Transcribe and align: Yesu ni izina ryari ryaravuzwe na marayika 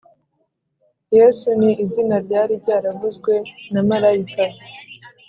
Yesu 1.17 1.47
ni 1.59 1.69
izina 1.83 2.15
ryari 2.25 2.53
ryaravuzwe 2.63 3.33
na 3.73 3.81
marayika 3.87 4.45